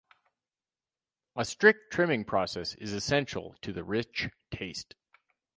A 1.35 1.45
strict 1.45 1.93
trimming 1.93 2.25
process 2.25 2.73
is 2.73 2.91
essential 2.91 3.53
to 3.61 3.71
the 3.71 3.83
rich 3.83 4.29
taste. 4.49 4.95